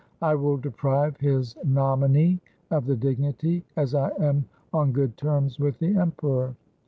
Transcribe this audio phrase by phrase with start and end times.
[0.23, 5.77] I will deprive his nominee of the dignity, as I am on good terms with
[5.77, 6.55] the Emperor.